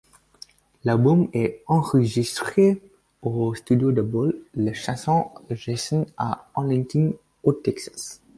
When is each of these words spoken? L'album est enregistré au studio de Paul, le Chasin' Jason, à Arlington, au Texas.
L'album 0.83 1.29
est 1.31 1.61
enregistré 1.67 2.81
au 3.21 3.53
studio 3.53 3.91
de 3.91 4.01
Paul, 4.01 4.35
le 4.55 4.73
Chasin' 4.73 5.31
Jason, 5.51 6.07
à 6.17 6.49
Arlington, 6.55 7.13
au 7.43 7.53
Texas. 7.53 8.19